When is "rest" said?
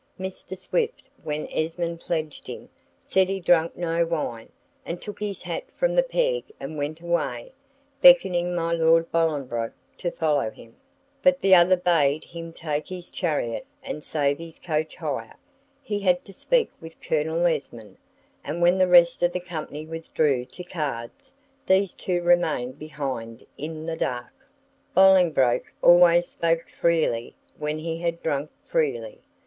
18.87-19.21